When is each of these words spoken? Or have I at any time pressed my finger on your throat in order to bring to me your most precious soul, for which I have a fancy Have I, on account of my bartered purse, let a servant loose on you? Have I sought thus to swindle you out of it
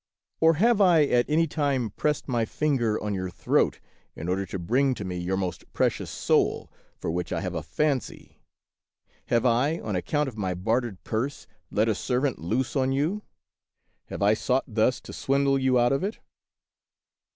Or 0.39 0.55
have 0.55 0.81
I 0.81 1.03
at 1.05 1.29
any 1.29 1.45
time 1.45 1.91
pressed 1.91 2.27
my 2.27 2.43
finger 2.43 2.99
on 2.99 3.13
your 3.13 3.29
throat 3.29 3.79
in 4.15 4.29
order 4.29 4.47
to 4.47 4.57
bring 4.57 4.95
to 4.95 5.05
me 5.05 5.19
your 5.19 5.37
most 5.37 5.71
precious 5.73 6.09
soul, 6.09 6.71
for 6.97 7.11
which 7.11 7.31
I 7.31 7.39
have 7.41 7.53
a 7.53 7.61
fancy 7.61 8.39
Have 9.27 9.45
I, 9.45 9.77
on 9.79 9.95
account 9.95 10.27
of 10.27 10.39
my 10.39 10.55
bartered 10.55 11.03
purse, 11.03 11.45
let 11.69 11.87
a 11.87 11.93
servant 11.93 12.39
loose 12.39 12.75
on 12.75 12.91
you? 12.91 13.21
Have 14.07 14.23
I 14.23 14.33
sought 14.33 14.63
thus 14.67 15.01
to 15.01 15.13
swindle 15.13 15.59
you 15.59 15.77
out 15.77 15.91
of 15.91 16.03
it 16.03 16.17